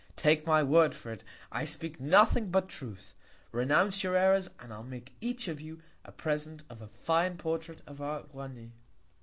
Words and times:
Take 0.15 0.47
my 0.47 0.63
Word 0.63 0.95
for 0.95 1.11
it; 1.11 1.23
I 1.51 1.63
speak 1.63 1.99
nothing 1.99 2.49
but 2.49 2.67
Truth; 2.67 3.13
renounce 3.51 4.03
your 4.03 4.15
Errors, 4.15 4.49
and 4.59 4.73
I'll 4.73 4.81
make 4.81 5.13
each 5.21 5.47
of 5.47 5.61
you 5.61 5.79
a 6.03 6.11
Present 6.11 6.63
of 6.71 6.81
a 6.81 6.87
fine 6.87 7.37
Portrait 7.37 7.81
of 7.85 8.01
our 8.01 8.23
Oannés. 8.23 8.71